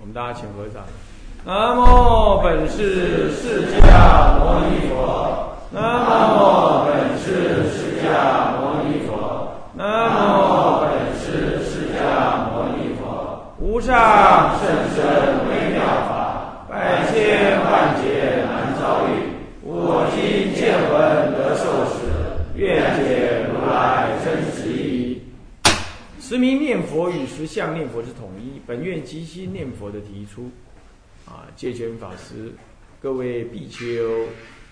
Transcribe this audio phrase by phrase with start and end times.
[0.00, 0.82] 我们大家请合掌。
[1.44, 5.54] 南无本师释迦牟尼佛。
[5.70, 5.80] 南
[6.34, 9.12] 无本师释迦牟尼佛。
[9.74, 11.96] 南无本师释迦
[12.50, 13.02] 牟尼佛。
[13.58, 15.04] 无上甚深
[15.48, 18.33] 微妙法，百千万劫
[26.34, 30.50] 实名念佛与实相念佛是统一，本愿即心念佛的提出。
[31.26, 32.52] 啊，戒权法师，
[33.00, 34.26] 各位比丘，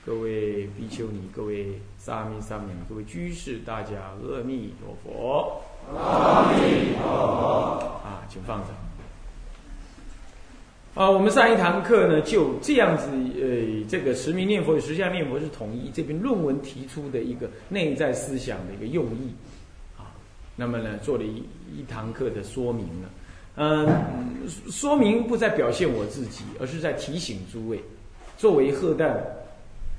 [0.04, 3.90] 各位比丘尼，各位沙弥沙弥，各位居士，大家
[4.24, 5.62] 阿弥陀佛。
[5.96, 7.78] 阿弥陀佛。
[8.04, 8.70] 啊，请放掌。
[10.94, 13.06] 啊，我们上一堂课呢，就这样子，
[13.40, 19.32] 呃，这个实名念佛与实相念佛是统一这篇论文提出的一个内在思想的一个用意。
[20.62, 21.42] 那么呢，做了一
[21.76, 23.10] 一堂课的说明了。
[23.56, 23.88] 嗯，
[24.70, 27.82] 说明不再表现我自己，而是在提醒诸位，
[28.38, 29.12] 作为赫旦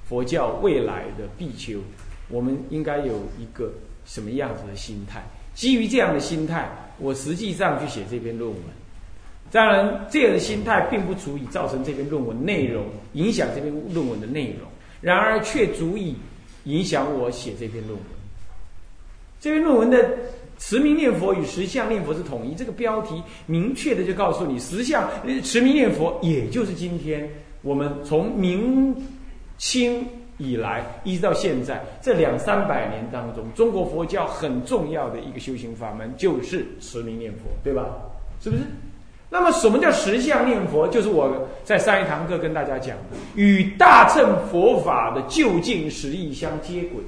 [0.08, 1.82] 佛教未来的必修，
[2.30, 3.74] 我们应该有一个
[4.06, 5.22] 什么样子的心态？
[5.54, 8.60] 基于这样的心态，我实际上去写这篇论文。
[9.52, 14.62] 当然，这样的心态并不足以造成这篇论文内容影响这篇论文的内容，
[15.02, 16.16] 然而却足以
[16.64, 18.08] 影响我写这篇论文。
[19.42, 20.10] 这篇论文的。
[20.58, 25.10] 持名念佛与实相念佛是统一，这个标题明确的就告诉你，实相
[25.44, 27.30] 持名念佛，也就是今天
[27.62, 28.96] 我们从明
[29.58, 30.06] 清
[30.38, 37.86] 以来一直到现在这两三百年当中，中国佛教很重要的一个修行法门就是持名念佛，对吧？
[38.42, 38.64] 是不是？
[39.30, 40.88] 那么什么叫实相念佛？
[40.88, 47.02] 就是我在上一堂课跟大家讲的，与大乘佛法的就近实义相接轨，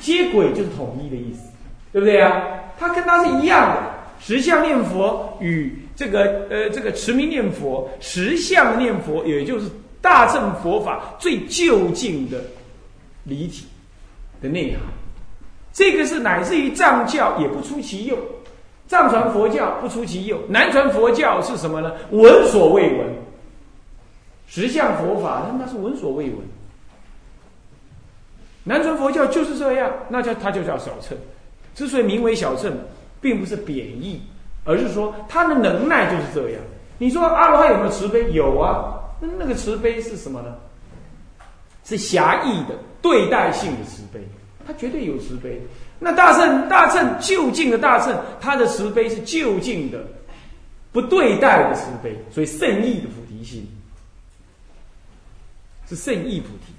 [0.00, 1.48] 接轨就是统一的意思。
[1.92, 2.42] 对不对呀？
[2.78, 3.82] 它跟它是一样的，
[4.20, 9.68] 实相念佛与这个呃这个持名念佛、实相念佛，也就是
[10.00, 12.38] 大乘佛法最究竟的
[13.24, 13.66] 离体
[14.40, 14.80] 的内涵。
[15.72, 18.16] 这个是乃至于藏教也不出其右，
[18.86, 21.92] 藏传佛教不出其右，南传佛教是什么呢？
[22.10, 23.06] 闻所未闻。
[24.46, 26.36] 实相佛法那那是闻所未闻。
[28.64, 31.16] 南传佛教就是这样，那叫它就叫小乘。
[31.78, 32.76] 之所以名为小乘，
[33.20, 34.20] 并不是贬义，
[34.64, 36.60] 而是说他的能耐就是这样。
[36.98, 38.28] 你说阿罗汉有没有慈悲？
[38.32, 40.56] 有啊，那那个慈悲是什么呢？
[41.84, 44.18] 是狭义的对待性的慈悲，
[44.66, 45.62] 他绝对有慈悲。
[46.00, 50.04] 那大乘大乘就近的大乘，他的慈悲是就近的，
[50.90, 53.64] 不对待的慈悲，所以圣意的菩提心
[55.88, 56.72] 是圣意菩提。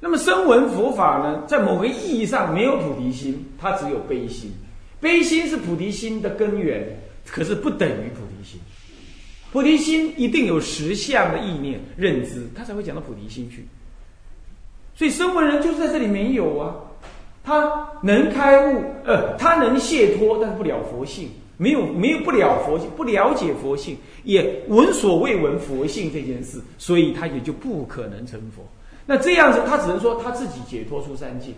[0.00, 4.50] 那么声闻佛法呢，在某个意义上没有菩提心，它只有悲心。
[4.98, 8.60] 悲心是菩提心的根源，可是不等于菩提心。
[9.52, 13.66] 菩提心一定有实相的意念认知，他才会讲到菩提心去。
[14.94, 16.74] 所以声闻人就是在这里没有啊，
[17.42, 28.62] 他能开悟，呃，他能解脱，但是不了佛性，没有没有不了佛性，不了解佛性，也闻所未闻佛性这件事，所以他也就不可能成佛。
[29.10, 31.52] 那这样子，他只能说他自己解脱出三界，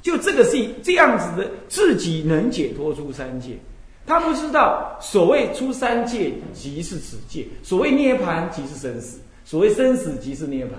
[0.00, 3.58] 就这个是这样子的，自己能解脱出三界。
[4.06, 10.78] 他不知道所谓出三界即是此界，所谓涅盘即是生死，所谓生死即是涅盘，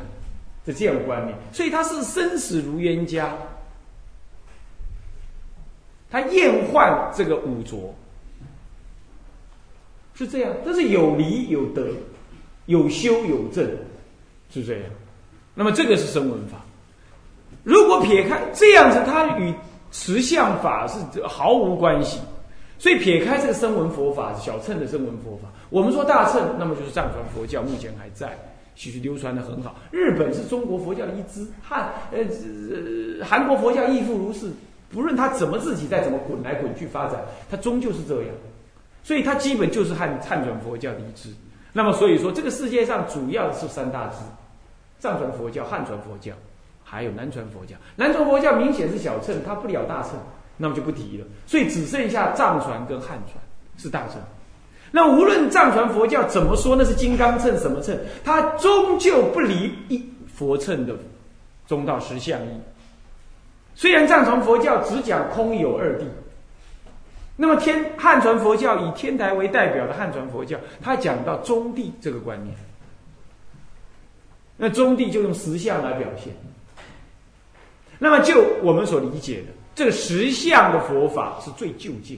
[0.66, 1.38] 是这样的观念。
[1.52, 3.36] 所以他是生死如冤家，
[6.10, 7.94] 他厌患这个五浊，
[10.16, 10.54] 是这样。
[10.64, 11.90] 这是有离有得，
[12.68, 13.70] 有修有正，
[14.50, 14.84] 是这样。
[15.54, 16.58] 那么这个是声闻法，
[17.64, 19.54] 如果撇开这样子，它与
[19.92, 22.20] 实相法是毫无关系。
[22.80, 28.38] 所以撇开这个声闻佛法，小乘的声闻佛法，我们说大乘，那么就是藏传佛教，目前还在，
[28.76, 29.76] 其实流传的很好。
[29.92, 34.52] 日本是中国佛教的一支，汉呃韩国佛教亦复如是。
[34.92, 37.20] 不论他怎么自己再怎么滚来滚去发展，
[37.50, 38.32] 它终究是这样。
[39.02, 41.30] 所以它基本就是汉汉传佛教的一支。
[41.72, 44.18] 那么所以说，这个世界上主要是三大支。
[45.04, 46.32] 藏传佛教、汉传佛教，
[46.82, 47.76] 还有南传佛教。
[47.98, 50.12] 南传佛教明显是小乘，它不了大乘，
[50.56, 51.26] 那么就不提了。
[51.46, 53.44] 所以只剩下藏传跟汉传
[53.78, 54.16] 是大乘。
[54.92, 60.96] 那无论藏传佛教怎么说，那是金刚乘什么乘，它终究不离一佛乘的
[61.68, 62.62] 中道实相义。
[63.76, 66.04] 虽然藏传佛教只讲空有二谛，
[67.36, 72.56] 那么天汉传佛教以天台为代表的汉传佛教，它讲到中谛这个观念。
[74.66, 76.34] 那中地就用实相来表现。
[78.00, 82.18] 那么就我们所理解的，这个实相的佛法是最究竟。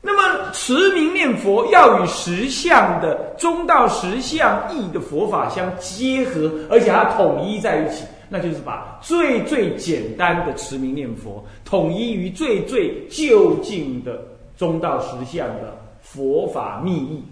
[0.00, 14.22] 那么持名念佛要与实相的中道实相义的佛法相结合，而且它统一在一起，那就是把最最简单的持名念佛统一于最最究竟的
[14.56, 17.22] 中道实相的佛法密意。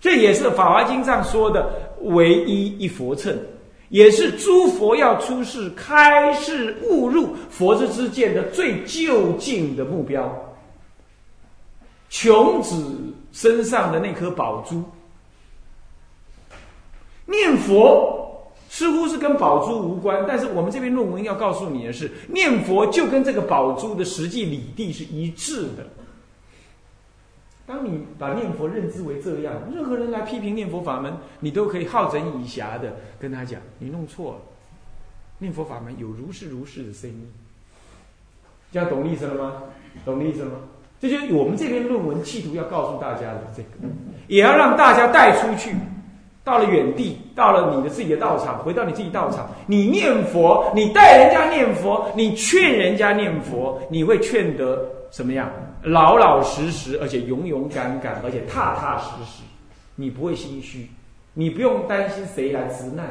[0.00, 1.70] 这也是《法华经》上说的
[2.02, 3.36] 唯一一佛乘，
[3.88, 10.46] 也是诸佛要出世开示悟入佛之之见的最究竟的目标。
[12.08, 12.74] 穷子
[13.32, 14.82] 身上的那颗宝珠，
[17.26, 25.86] 念佛似乎是跟宝珠无关，但是我们这篇论文要告诉你的是，念佛就跟这个宝珠的实际理地是一致的。
[27.70, 34.38] 当你把念佛认知为这样，任何人来批评念佛法门，你都可以好整以暇的跟他讲，你弄错了。
[35.38, 37.30] 念佛法门有如是如是的声音，
[38.72, 39.62] 这样懂意思了吗？
[40.04, 40.56] 懂意思了吗？
[41.00, 43.68] 这就是我们这篇论文企图要告诉大家的这个，
[44.26, 45.72] 也要让大家带出去，
[46.42, 55.48] 到了远地，到了你的自己的道场，回到你自己道场，你念佛，你带人家念佛，你劝人家念佛，你会劝得什么样？
[55.82, 59.42] 老老实实，而且勇勇敢敢，而且踏踏实实，
[59.94, 60.88] 你不会心虚，
[61.32, 63.06] 你不用担心谁来直难。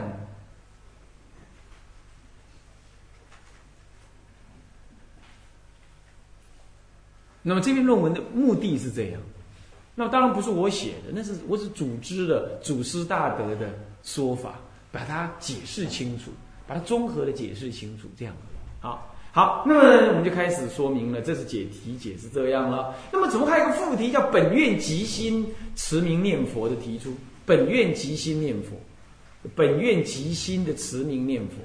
[7.42, 9.22] 那么这篇论文的目的是这样，
[9.96, 13.74] 那当然不是我写的，那是我是组织的祖师大德的
[14.04, 14.56] 说法，
[14.92, 16.32] 把它解释清楚，
[16.68, 18.36] 把它综合的解释清楚，这样。
[18.82, 22.96] 好，好，那么我们就开始说明了，这是解题解是这样了。
[23.12, 25.46] 那么怎么还有个副题叫“本愿即心
[25.76, 27.14] 持名念佛”的提出？
[27.46, 28.76] 本愿即心念佛，
[29.56, 31.56] 本愿即心的持名念佛，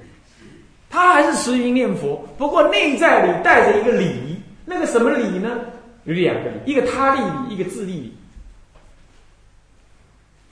[0.89, 4.35] 他还是持名念佛，不过内在里带着一个理。
[4.65, 5.59] 那个什么理呢？
[6.05, 8.13] 有两个理，一个他力理，一个自力理。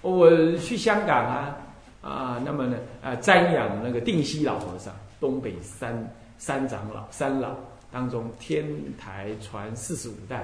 [0.01, 1.57] 我去香港啊
[2.01, 5.95] 啊，那么呢啊，瞻仰那个定西老和尚，东北三
[6.37, 7.55] 三长老三老
[7.91, 8.65] 当中，天
[8.97, 10.41] 台传四十五代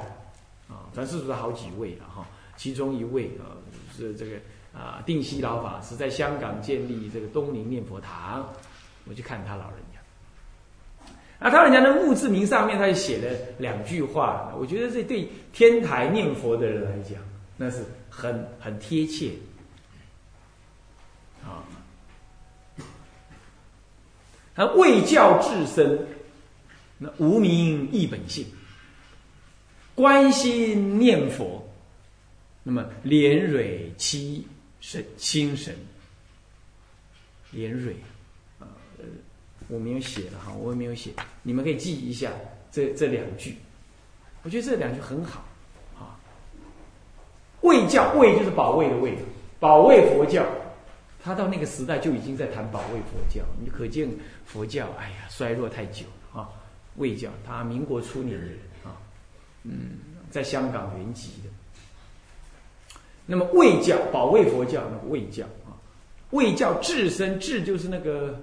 [0.69, 2.25] 啊，传四十五代好几位了哈，
[2.55, 3.57] 其中一位啊
[3.95, 4.37] 是这个
[4.73, 8.47] 啊定西老法师在香港建立这个东宁念佛堂，
[9.07, 9.99] 我去看他老人家。
[11.39, 17.19] 那他人家的墓志铭上面，他就写了两句话，我觉得这对天台念佛的人来讲，
[17.57, 19.31] 那是很很贴切。
[24.59, 26.05] 那为教至身，
[26.97, 28.45] 那无名亦本性，
[29.95, 31.65] 关心念佛，
[32.61, 34.45] 那么莲蕊七
[34.81, 35.73] 神心神，
[37.51, 37.95] 莲蕊。
[38.59, 38.67] 呃
[39.69, 42.29] 我没有写了哈，我也没有写，你们可以记一下
[42.69, 43.55] 这这两句，
[44.43, 45.45] 我觉得这两句很好
[45.97, 46.19] 啊。
[47.61, 49.17] 卫教卫就是保卫的卫，
[49.57, 50.45] 保卫佛教，
[51.21, 54.09] 他到那个时代就已经在谈保卫佛教，你可见
[54.45, 56.49] 佛教哎呀衰落太久啊。
[56.95, 58.97] 卫教他民国初年的人啊，
[59.63, 59.99] 嗯，
[60.29, 61.49] 在香港原籍的。
[63.25, 65.77] 那么卫教保卫佛教那个卫教啊，
[66.31, 68.41] 卫教至身至就是那个。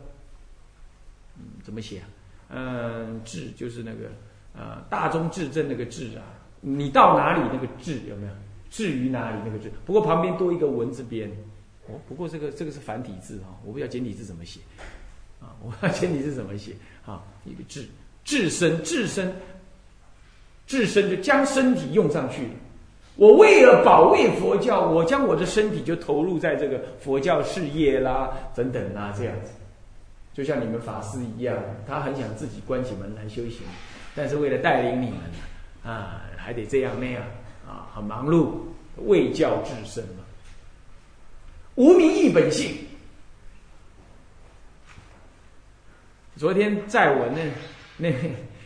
[1.62, 2.00] 怎么写？
[2.48, 4.08] 嗯，治就是那个
[4.54, 6.22] 呃，大中至正那个治啊。
[6.60, 8.32] 你到哪里那个治有没有？
[8.70, 9.70] 至于哪里那个治？
[9.84, 11.30] 不过旁边多一个文字边。
[11.88, 14.60] 哦，不过这个这个是繁体字哈，我不知道简体字怎么写。
[15.40, 16.72] 啊， 我不知道简体字怎么写。
[17.04, 17.86] 啊，一个治，
[18.24, 19.32] 至身，至身，
[20.66, 22.48] 至身就将身体用上去。
[23.14, 29.52] 我为了保卫佛教，我将我的身体就投入在这个佛教事业啦，等等啦，这样子。
[30.34, 33.60] 就像你们法师一样，他很想自己关起门来修行，
[34.14, 35.20] 但是为了带领你们，
[35.82, 37.22] 啊，还得这样那样，
[37.66, 38.50] 啊，很忙碌，
[39.06, 40.25] 为教至身嘛。
[41.76, 42.76] 无名亦本性。
[46.36, 47.40] 昨天在我那
[47.96, 48.14] 那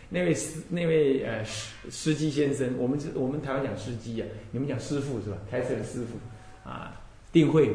[0.08, 5.36] 那位司那位呃司司机先生，我们我们台湾讲司机啊，你们讲师傅是吧？
[5.48, 7.00] 开车的师傅啊，
[7.30, 7.70] 定慧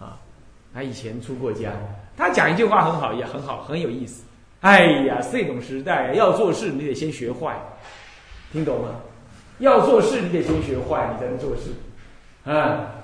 [0.00, 0.18] 啊，
[0.74, 1.72] 他以前出过家。
[2.16, 4.24] 他讲一句话很好，也很好，很有意思。
[4.60, 7.60] 哎呀，这种时代要做事，你得先学坏，
[8.52, 9.00] 听懂吗？
[9.58, 11.70] 要做事，你得先学坏，你才能做事。
[12.44, 12.96] 啊，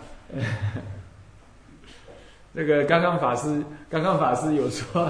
[2.58, 5.08] 这个刚刚法师，刚刚法师有说，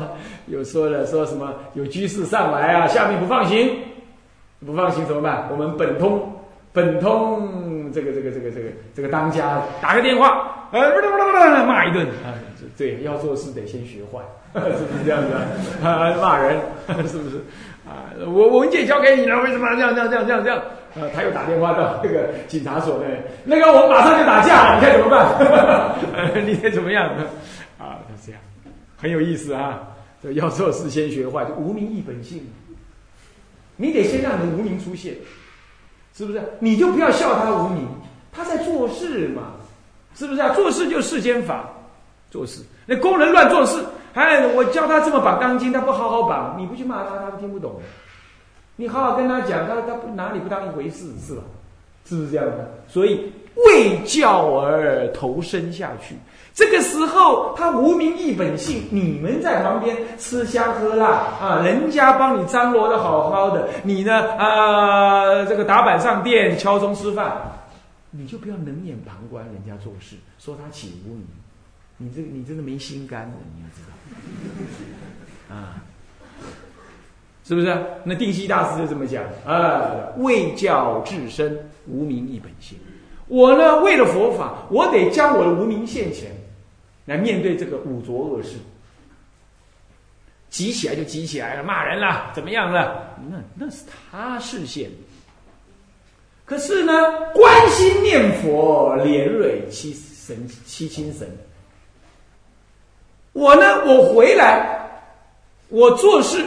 [0.49, 3.75] 有说了，说什么有居士上来啊，下面不放行，
[4.67, 5.49] 不放行怎么办？
[5.51, 6.31] 我们本通，
[6.75, 12.37] 本通这个这个这个这个这个当家打个电话，呃，骂一顿啊。
[12.77, 14.21] 对，要做事得先学坏，
[14.53, 15.33] 是不是这样子
[15.83, 16.15] 啊？
[16.21, 16.55] 骂人
[17.09, 17.39] 是不是？
[17.89, 20.63] 啊，我文件交给你了，为什么这样这样这样这样这样？
[21.01, 23.07] 呃，他又打电话到那个警察所那，
[23.45, 26.45] 那个我马上就打架了，你看怎么办？
[26.47, 27.09] 你看怎么样？
[27.79, 28.41] 啊，就这样，
[28.97, 29.81] 很有意思啊。
[30.21, 32.45] 这要做事先学坏，就无名亦本性。
[33.77, 35.15] 你得先让你的无名出现，
[36.13, 36.43] 是不是？
[36.59, 37.87] 你就不要笑他无名，
[38.33, 39.53] 他在做事嘛，
[40.17, 40.53] 是不是啊？
[40.55, 41.71] 做事就世间法，
[42.33, 43.81] 做事那工人乱做事，
[44.15, 47.81] 哎，我教他这么绑钢筋，他不好好绑，你不去骂他，他听不懂。
[48.81, 51.43] 你好好跟他讲，他他不哪里不当一回事，是吧？
[52.05, 52.71] 是不是这样的？
[52.87, 53.33] 所以
[53.67, 56.15] 为教而投身下去。
[56.55, 58.85] 这个时候，他无名亦本性。
[58.93, 61.07] 你们在旁边吃香喝辣
[61.41, 67.37] 啊，人家帮你张罗的好好的，你呢啊，这个打板上店敲钟吃饭，
[68.13, 71.27] 你就不要冷眼旁观人家做事，说他起无名。
[71.97, 73.83] 你这个你真的没心肝的，你要知
[75.51, 75.83] 道啊，
[77.49, 77.83] 是不是？
[78.05, 82.77] 那定西大师就这么讲啊，为教至身，无名一本性。
[83.27, 86.31] 我呢，为了佛法，我得将我的无名现前。
[87.07, 88.57] 来面对这个五浊恶世，
[90.51, 93.17] 急起来就急起来了，骂人了，怎么样了？
[93.31, 94.91] 那那是他视线。
[96.45, 96.93] 可是呢，
[97.33, 101.27] 观心念佛，连蕊七神七清神。
[103.33, 104.87] 我呢，我回来，
[105.69, 106.45] 我做事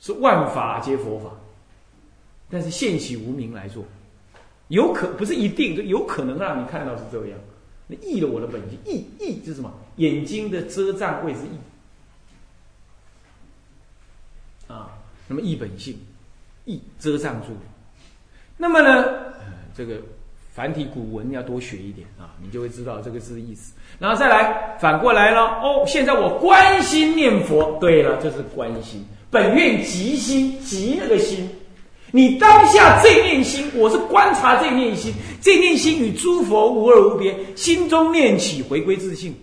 [0.00, 1.30] 是万法皆佛法，
[2.48, 3.84] 但是现起无名来做，
[4.68, 7.38] 有可不是一定，就有可能让你看到是这样。
[7.86, 9.72] 那异了我的本性，异异是什么？
[9.96, 11.58] 眼睛的遮障位是异
[14.72, 14.96] 啊。
[15.28, 15.98] 那么异本性，
[16.64, 17.48] 异遮障住。
[18.56, 19.32] 那么呢，
[19.74, 20.00] 这个
[20.60, 23.72] 繁体古文要多学一点啊，你就会知道这个字意思。
[23.98, 31.48] 然后再来反过来了哦，现在我关心念佛，对了，这是关心，本愿即心，即那个心。
[32.10, 39.34] 你当下这念心，我是观察这念心，这念心与诸佛无二无别，心中念起回归自信。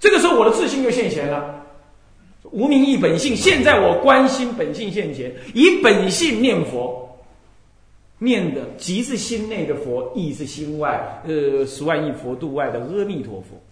[0.00, 1.60] 这个时候，我的自信就现前了。
[2.52, 7.03] 无名亦本性，现在我关心本性现前，以本性念佛，
[8.24, 13.62] 念的即是心内的佛，亦是心外，呃，十万亿佛度外的阿弥陀佛。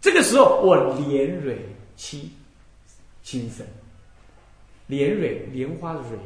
[0.00, 0.76] 这个时候，我
[1.08, 1.58] 莲蕊
[1.96, 2.30] 七
[3.22, 3.66] 心神，
[4.86, 6.16] 莲蕊莲花的蕊。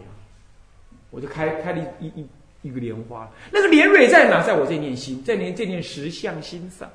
[1.13, 2.25] 我就开开了一一
[2.63, 4.47] 一个莲花，那个莲蕊在哪？
[4.47, 6.89] 在我这念心，在念这念实相心上。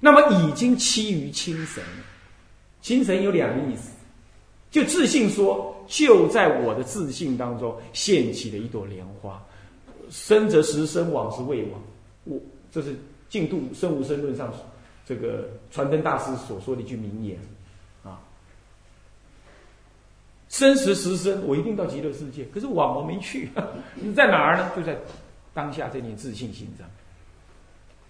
[0.00, 1.84] 那么已经期于清神，
[2.80, 3.92] 清神有两个意思，
[4.72, 9.44] 就自信说，就在我的自信当中现起了一朵莲花，
[10.10, 11.82] 生则时生，往时未往。
[12.24, 12.96] 我这是
[13.28, 14.50] 净度生无生论上
[15.04, 17.38] 这个传灯大师所说的一句名言
[18.02, 18.18] 啊。
[20.48, 22.42] 生时时生，我一定到极乐世界。
[22.46, 23.50] 可是往我没去，
[23.94, 24.72] 你在哪儿呢？
[24.74, 24.96] 就在
[25.52, 26.88] 当下这念自信心上，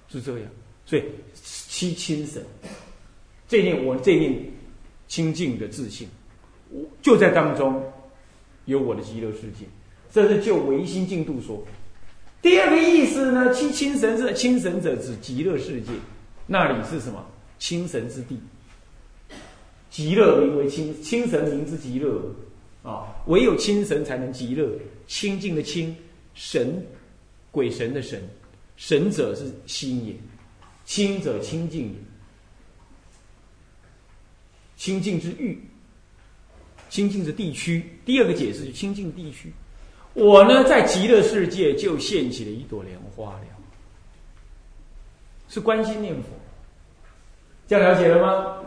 [0.08, 0.48] 是这样。
[0.86, 1.02] 所以
[1.34, 2.46] 七清神，
[3.48, 4.40] 这念我这念
[5.08, 6.08] 清净的自信，
[6.72, 7.82] 我就在当中
[8.64, 9.66] 有我的极乐世界。
[10.10, 11.62] 这是就唯心净度说。
[12.42, 15.92] 第二个意思呢，七清神是清神者指极乐世界，
[16.46, 17.24] 那里是什么？
[17.58, 18.40] 清神之地。
[19.88, 22.20] 极乐名为清清神名之极乐
[22.82, 24.68] 啊，唯有清神才能极乐。
[25.06, 25.94] 清净的清，
[26.34, 26.84] 神，
[27.50, 28.22] 鬼神的神，
[28.76, 30.14] 神者是心也，
[30.84, 31.94] 清者清净也，
[34.76, 35.60] 清净之欲，
[36.92, 37.82] 清净的地区。
[38.04, 39.50] 第二个解释就清净地区。
[40.12, 43.46] 我呢，在极乐世界就现起了一朵莲花了，
[45.48, 46.28] 是观心念佛，
[47.66, 48.58] 这样了解了吗？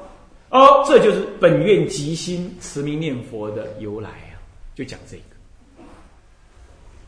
[0.49, 4.41] 哦，这就是本愿即心持名念佛的由来啊，
[4.73, 5.85] 就讲这个。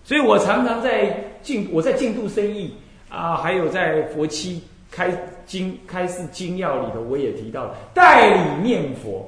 [0.04, 2.76] 所以我常常在进，我在进度生意
[3.10, 5.12] 啊，还有在佛七开
[5.48, 9.28] 经开示经要里头，我也提到代理念佛，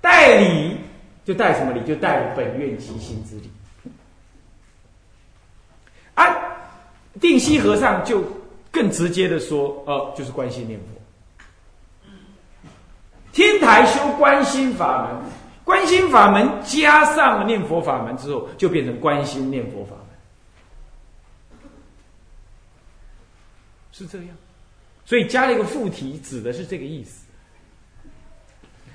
[0.00, 0.76] 代理
[1.24, 1.84] 就带什么礼？
[1.84, 3.50] 就带本愿即心之礼。
[6.14, 6.24] 啊，
[7.20, 8.22] 定西和尚就
[8.70, 10.86] 更直接的说，哦，就是关心念佛。
[13.32, 15.22] 天台修观心法门，
[15.64, 21.70] 观心法门加上念佛法门之后，就变成观心念佛法门，
[23.90, 24.28] 是这样。
[25.04, 27.24] 所以加了一个附题，指的是这个意思。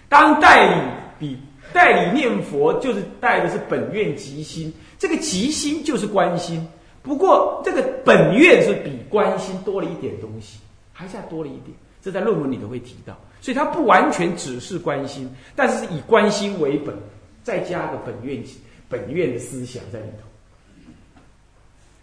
[0.07, 0.81] 当代理
[1.19, 1.39] 比
[1.74, 6.68] 代理念佛，就是带的是本愿即心，这个即心就是观心。
[7.02, 10.60] 不过这个本愿是比观心多了一点东西，
[10.92, 11.76] 还是要多了一点。
[12.02, 13.18] 这在论文里头会提到。
[13.42, 16.94] 所以他不完全只是关心，但是以关心为本，
[17.42, 18.44] 再加个本愿
[18.90, 20.28] 本愿的思想在里头，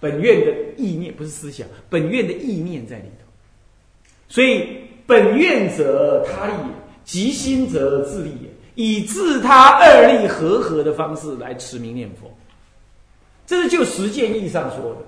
[0.00, 3.26] 本愿的意念不是思想，本愿的意念在里头。
[4.28, 4.66] 所以
[5.06, 6.54] 本愿者他也，
[7.04, 8.45] 即心者自利也，
[8.76, 12.32] 以自他二力合合的方式来持名念佛，
[13.44, 14.98] 这是就实践意义上说的。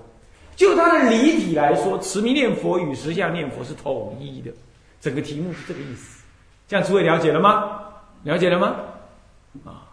[0.56, 4.50] 就它的离体来说，持名念佛与实相念佛是统一的，
[5.00, 6.24] 整个题目是这个意思。
[6.66, 7.78] 这样诸位了解了吗？
[8.24, 8.74] 了解了吗？
[9.64, 9.86] 啊，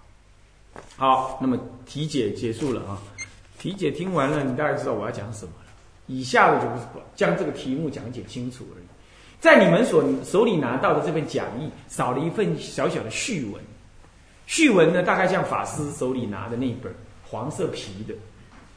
[0.98, 1.56] 好，那么
[1.86, 2.98] 题解结束了啊。
[3.60, 5.72] 题解听完了，你大概知道我要讲什么了。
[6.08, 6.84] 以下的就不是
[7.16, 8.85] 将这个题目讲解清楚而已。
[9.40, 13.62] 在你们所手里拿到的这份讲义，少了一份小小的序文。
[14.48, 16.94] 序文呢，大概像法师手里拿的那一本
[17.28, 18.14] 黄色皮的，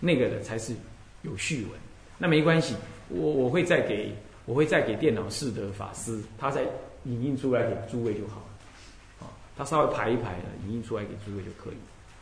[0.01, 0.75] 那个的才是。
[1.23, 1.73] 有序文，
[2.17, 2.77] 那没关系，
[3.09, 4.15] 我我会再给
[4.47, 6.63] 我会再给电脑室的法师，他再
[7.07, 11.75] 影印出来给诸位就好了，啊，他稍微排一排的影印出来给诸位就可以，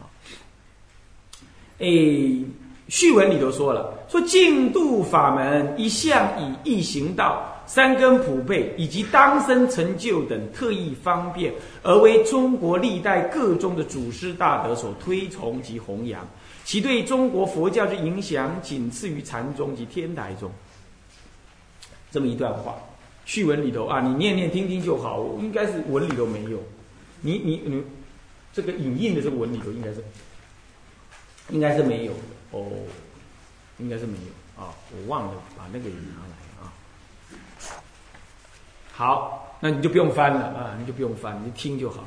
[0.02, 0.08] 啊，
[1.76, 2.42] 诶，
[2.88, 16.26] 序文里头说了，说净度法门一向以易行道、三根普被以及当生成就等特异方便，而为中国历代各宗的祖师大德所推崇及弘扬。
[16.64, 20.50] 其对中国佛教之影响仅次于禅宗及天台宗。
[22.10, 22.76] 这么一段话，
[23.24, 25.26] 序文里头啊，你念念听听就好。
[25.40, 26.58] 应该是文里头没有，
[27.20, 27.82] 你你你，
[28.52, 30.02] 这个影印的这个文里头应该是，
[31.50, 32.18] 应该是没有的
[32.52, 32.66] 哦，
[33.78, 36.45] 应该是没有啊，我忘了把那个也拿来。
[38.96, 42.02] 好，那你就不用翻了啊，你就不用翻，你听就好。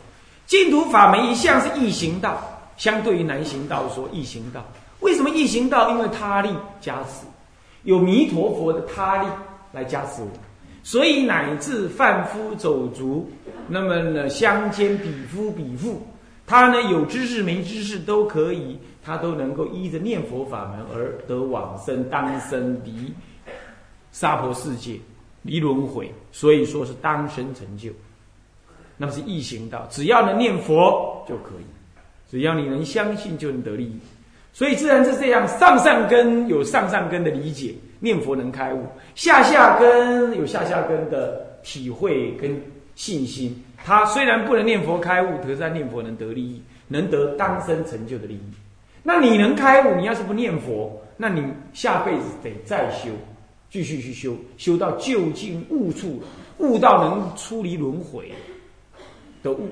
[0.48, 2.42] 净土法门一向是易行道。
[2.78, 4.64] 相对于难行道说易行道，
[5.02, 5.90] 为什么易行道？
[5.90, 7.26] 因为他力加持，
[7.84, 9.28] 有弥陀佛的他力
[9.74, 10.30] 来加持我，
[10.82, 13.30] 所以乃至贩夫走卒，
[13.68, 16.02] 那么呢相间比夫比妇，
[16.48, 23.14] 他呢有知识没知识都可以，他都能够依着念佛法门而得往生，当生离
[24.14, 24.98] 娑婆世界，
[25.44, 27.92] 离轮回，所以说是当生成就，
[28.98, 31.66] 那么是易行道，只要能念佛就可以。
[32.30, 34.00] 只要你能相信，就能得利益。
[34.54, 38.84] 所以自然是这样：上上根有上上根的理解，念佛能开悟；
[39.16, 42.62] 下下根有下下根的体会跟
[42.94, 43.64] 信心。
[43.84, 48.42] 他虽然不能念佛开悟，可是他念佛能得利益，能得当生成就的利益。
[49.02, 49.96] 那你能开悟？
[49.96, 53.10] 你要是不念佛，那你下辈子得再修，
[53.70, 56.22] 继续去修，修到究竟悟处，
[56.58, 58.32] 悟到能出离轮回
[59.44, 59.70] 的悟。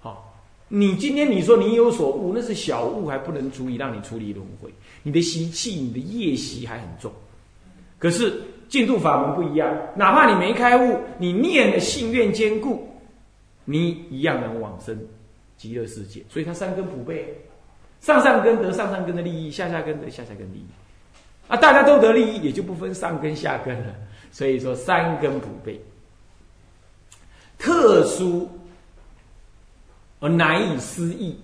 [0.00, 0.34] 好
[0.68, 4.72] 你今天你说你有所悟，那是小悟，还不能足以让你出离轮回。
[5.02, 7.12] 你的习气、你的业习还很重。
[7.98, 12.88] 可是净土法门不一样，哪怕你没开悟，你念的信愿坚固，
[13.66, 14.98] 你一样能往生
[15.58, 16.22] 极乐世界。
[16.28, 17.32] 所以它三根普被，
[18.00, 20.64] 上上根得上上根的利益，下下根得下下根利益。
[21.48, 23.94] 啊，大家都得利益，也就不分上根下根了。
[24.30, 25.80] 所以说三根普被，
[27.58, 28.48] 特殊。
[30.24, 31.36] 而难以思议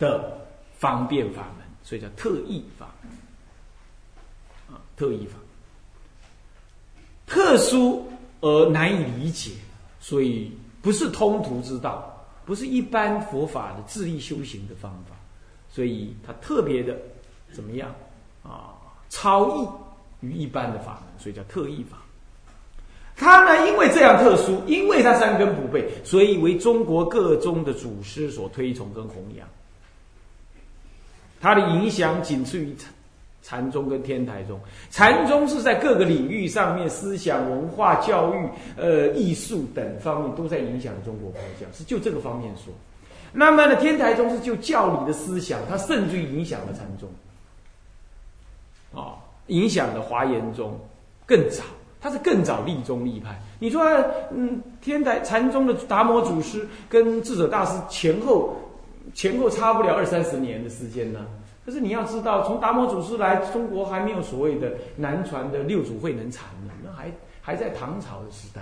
[0.00, 0.36] 的
[0.80, 2.86] 方便法门，所以叫特异法
[4.68, 5.38] 啊，特异法，
[7.24, 8.04] 特殊
[8.40, 9.52] 而难以理解，
[10.00, 10.50] 所以
[10.82, 15.14] 不是通途之道，不是一般佛法的自力修行的方法，
[15.70, 16.98] 所以它特别的
[17.52, 17.94] 怎么样
[18.42, 18.73] 啊？
[19.14, 21.98] 超异于一般的法门，所以叫特异法。
[23.16, 29.46] 他呢，因为这样特殊，因为他三根不备，所以为中国各宗的祖师所推崇跟弘扬。
[31.40, 32.90] 他的影响仅次于禅
[33.40, 34.58] 禅宗跟天台宗。
[34.90, 42.74] 禅宗是在各个领域上面，思想、文化、教育、呃艺术等方面都在影响中国佛教，是就这个方面说。
[43.32, 47.08] 那么呢，天台宗是就教理的思想，它甚至于影响了禅宗，
[48.94, 50.78] 啊，影响了华严宗
[51.26, 51.62] 更早。
[52.00, 53.40] 他是更早立宗立派。
[53.58, 53.82] 你说，
[54.30, 58.54] 嗯，天台禅宗的达摩祖师跟智者大师前后
[59.14, 61.24] 前后差不了二三十年的时间呢。
[61.64, 68.60] 可是你要知道，从达摩祖师来中国还没有所谓的南传的六祖慧能禅呢，那还还在唐朝的时代，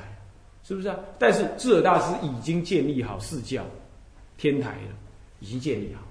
[0.63, 0.97] 是不是啊？
[1.19, 3.65] 但是智者大师已经建立好四教
[4.39, 4.95] 天台了，
[5.41, 6.02] 已经建立好。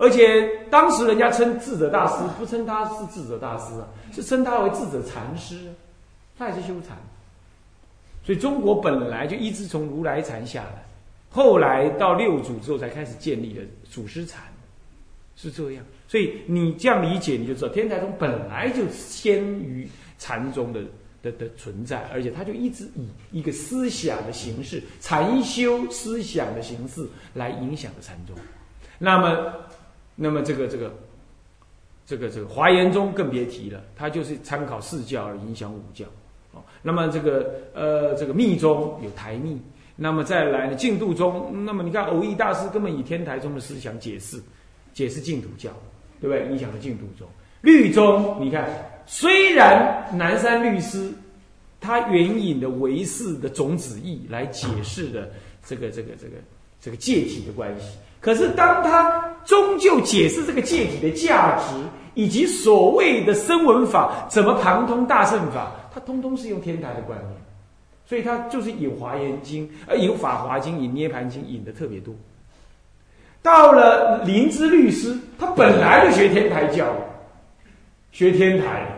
[0.00, 5.70] 而且当时人家称智者大师，不称他是智者大师啊，是称他为智者禅师。
[6.38, 6.96] 他也是修禅，
[8.24, 10.82] 所以中国本来就一直从如来禅下来，
[11.28, 14.42] 后来到六祖之后才开始建立的祖师禅，
[15.36, 15.84] 是这样。
[16.08, 19.86] 所以你这样理解，你就知道天台宗本来就先于
[20.18, 20.80] 禅宗的
[21.22, 23.06] 的的存在，而且他就一直以
[23.38, 28.34] 一个思想的形式、禅修思想的形式来影响着禅宗。
[28.98, 29.54] 那么，
[30.22, 30.92] 那么这个这个
[32.04, 36.04] 这个这个华严宗更别提了，他就是参考四教而影响五教。
[36.52, 39.58] 哦，那么这个呃这个密宗有台密，
[39.96, 44.38] 那么再来呢净土宗，那么你看偶益大师根本以天台宗的思想解释
[44.92, 45.70] 解释净土教，
[46.20, 46.52] 对不对？
[46.52, 47.26] 影响了净土宗。
[47.62, 48.68] 律宗，你看，
[49.06, 51.10] 虽然南山律师
[51.80, 55.30] 他援引的唯识的种子义来解释的
[55.64, 56.36] 这个这个这个
[56.78, 61.74] 这个借体的关系，可是当他终究解释这个戒体的价值，
[62.14, 67.32] 以及所谓的声闻法怎么旁通大乘法，它通通是用天台的观念，
[68.06, 72.14] 所以他就是引华严经，呃，引法华经，引涅盘经引的特别多。
[73.42, 76.94] 到了灵芝律师，他本来就学天台教。
[78.12, 78.88] 学天台，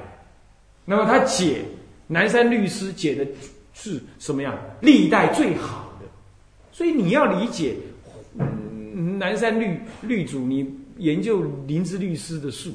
[0.87, 1.63] 那么他解
[2.07, 3.27] 南山律师解的
[3.75, 4.59] 是什么样？
[4.81, 6.07] 历代最好的，
[6.73, 7.77] 所以你要理解
[9.19, 12.71] 南山律律主，你研究灵芝律师的术，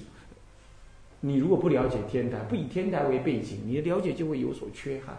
[1.20, 5.16] 你如果不了解天台，不以天台为背景，你的了解就会有所缺憾。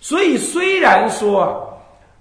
[0.00, 1.60] 所以虽然说啊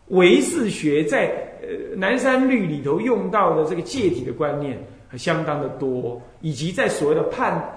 [0.08, 1.28] 唯识学在
[1.62, 4.78] 呃南山律里头用到的这个界体的观念
[5.18, 7.72] 相当的多，以及在所谓的判。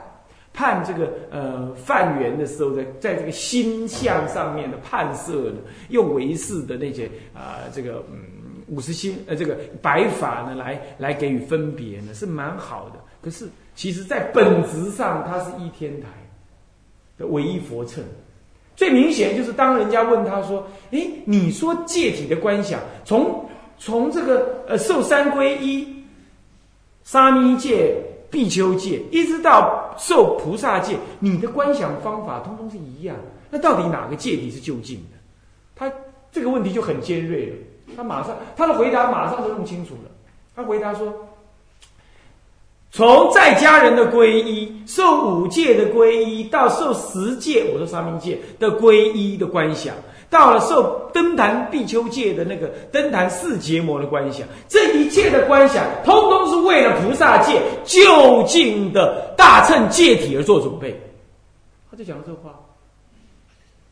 [0.50, 5.58] 判这个呃犯缘的时候，在在这个心相上面的判色呢，
[5.90, 8.18] 用唯识的那些啊这个嗯
[8.68, 13.00] 五十心呃这个白法呢来来给予分别呢，是蛮好的。
[13.20, 16.08] 可是其实在本质上，它是一天台
[17.18, 18.02] 的唯一佛称。
[18.76, 23.44] 最明显就是当人家问他说：“诶，你说戒体的观想，从
[23.78, 26.04] 从这个呃受三皈依、
[27.04, 27.96] 沙弥戒。”
[28.30, 33.16] 比丘戒一直到受菩萨戒，你的观想方法通通是一样。
[33.48, 35.16] 那到底哪个戒体是就近的？
[35.74, 35.90] 他
[36.30, 37.56] 这个问题就很尖锐了。
[37.96, 40.10] 他马上他的回答马上就弄清楚了。
[40.54, 41.12] 他回答说：
[42.90, 49.94] 从在家人的皈依、受五戒的皈依，到受十戒（我说三明戒）的皈依的观想。
[50.30, 61.00] 到了受登坛必丘戒的那个登坛四结魔的观想，这一切的观想，通通是为了菩萨戒就近的大乘戒体而做准备。
[61.90, 62.60] 他就讲了这话，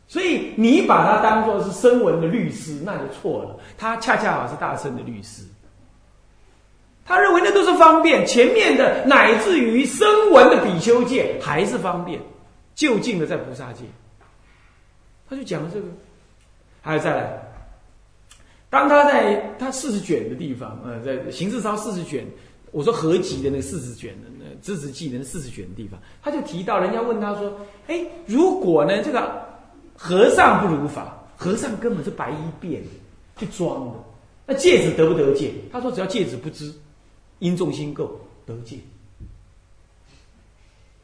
[0.09, 3.59] 所以你把他当做是声闻的律师，那就错了。
[3.77, 5.43] 他恰恰好是大乘的律师，
[7.05, 8.25] 他认为那都是方便。
[8.27, 12.21] 前面的乃至于声闻的比丘戒还是方便，
[12.75, 13.85] 就近的在菩萨戒，
[15.29, 15.87] 他就讲了这个。
[16.81, 17.43] 还有再来，
[18.71, 22.25] 当他在他四十卷的地方，呃，在《行字抄》四十卷，
[22.71, 27.53] 我说合集的那四十卷的那《知识记》的四十卷的地方，他就提到，人家问他说
[27.89, 29.45] ：“哎，如果呢，这个
[29.97, 32.83] 和尚不如法，和尚根本是白衣变
[33.39, 33.95] 去装的，
[34.47, 36.73] 那戒指得不得戒？”他说：“只要戒指不知，
[37.39, 38.77] 因众心够得戒。”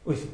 [0.05, 0.27] 为什么？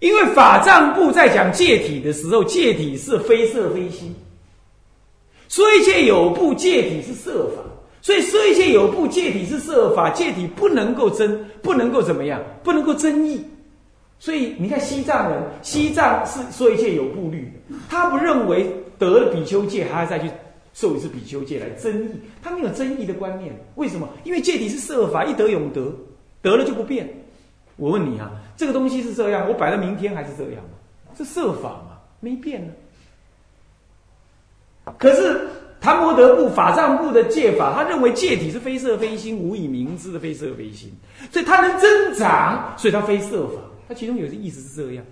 [0.00, 4.14] 因为法藏部在讲戒体的时候，戒体是非色非心，
[5.48, 7.62] 说一切有部戒体是色法，
[8.00, 13.44] 所以说一切有部戒体是色法，戒体不能够争，不能够怎么样，不能够争议。
[14.18, 20.28] 所以你看西藏人，西藏是说一切有部律的，他不认为得了比丘戒还要再去
[20.74, 22.10] 受一次比丘戒来争议，
[22.42, 23.54] 他没有争议的观念。
[23.76, 24.08] 为什么？
[24.24, 25.94] 因为戒体是色法，一得永得，
[26.42, 27.08] 得了就不变。
[27.76, 31.14] 我问你啊，这个东西是这样，我摆到明天还是这样吗？
[31.16, 32.72] 是设法嘛，没变呢。
[34.98, 35.48] 可是
[35.80, 40.90] 谭摩德部法藏部的戒法，他认为戒体是非色非心，无以明知的非色非心，
[41.30, 43.60] 所以它能增长，所以它非色法。
[43.88, 45.04] 它其中有些意思是这样。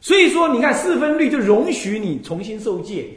[0.00, 3.08] 所以说，你看四分律就容许你重新受戒，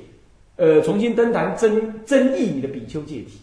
[0.55, 3.39] 呃，重新登坛增增益你的比丘戒体。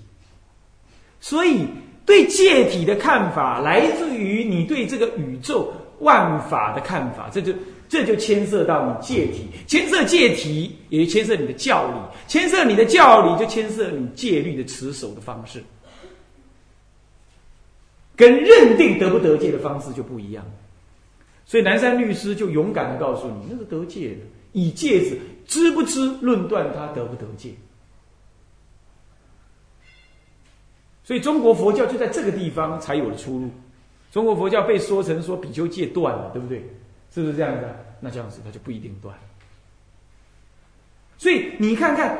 [1.20, 1.64] 所以。
[2.08, 7.52] 对戒体的看法，来自于你对这个宇宙万法的看法，这就
[7.86, 15.62] 这就牵涉到你戒体，牵涉戒体，也牵涉你的教理，牵涉你的教理，就牵涉你戒律的持守的方式，
[18.16, 20.42] 跟认定得不得戒的方式就不一样。
[21.48, 24.20] 所以南山律师就勇敢的告诉你，那是得戒的，
[24.52, 27.54] 以戒指知不知论断他得不得戒。
[31.02, 33.48] 所以中国佛教就在这个地方才有了出路。
[34.12, 36.58] 中国佛教被说成说比丘戒断了，对不对？
[37.10, 37.66] 是不是这样子？
[37.98, 39.16] 那这样子他就不一定断。
[41.16, 42.16] 所以你看看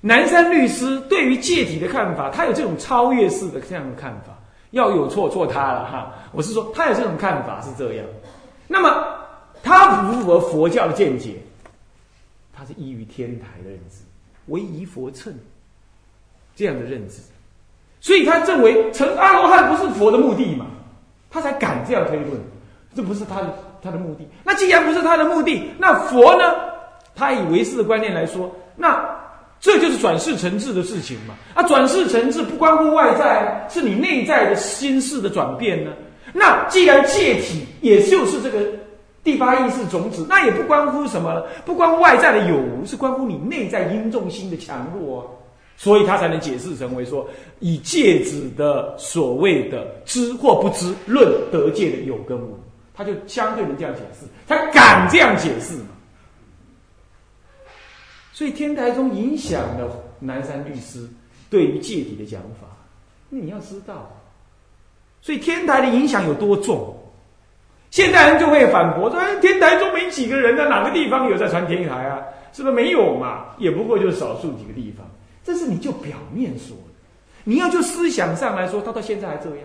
[0.00, 4.38] 南山律师对于戒体的看法，他有这种超越式的这样的看法。
[4.72, 8.06] 要有错错他了哈，我是说他有这种看法是这样。
[8.66, 9.06] 那么
[9.62, 11.34] 他不符合佛教的见解，
[12.52, 14.02] 他是依于天台的认知，
[14.46, 15.32] 唯一佛乘
[16.54, 17.20] 这样的认知，
[18.00, 20.66] 所以他认为成阿罗汉不是佛的目的嘛，
[21.30, 22.40] 他才敢这样推论，
[22.94, 24.26] 这不是他的他的目的。
[24.44, 26.44] 那既然不是他的目的，那佛呢？
[27.14, 29.02] 他以唯识的观念来说，那
[29.58, 31.34] 这就是转世成智的事情嘛。
[31.54, 35.90] 啊，转世成智不关乎外在，是你内在的心事的转变呢。
[36.38, 38.60] 那既然借体也就是这个
[39.24, 45.24] 第八意识种子，那也不关乎什么了，不关乎外在的有无，是关乎你内在因重心的强弱啊。
[45.78, 47.26] 所以他才能解释成为说，
[47.60, 52.58] 以戒指的所谓的知或不知论得戒的有跟无，
[52.94, 55.88] 他就相对能这样解释，他敢这样解释嘛？
[58.32, 61.08] 所以天台宗影响了南山律师
[61.48, 62.68] 对于戒体的讲法，
[63.30, 64.10] 那你要知道。
[65.20, 66.92] 所以天台的影响有多重？
[67.90, 72.18] 现代人就会反驳说：“哎天台中没几个人在，哪个地方有在传天台啊？
[72.52, 73.46] 是不是没有嘛？
[73.58, 75.06] 也不过就是少数几个地方。
[75.44, 76.92] 这是你就表面说的，
[77.44, 79.58] 你要就思想上来说，他到现在还这样。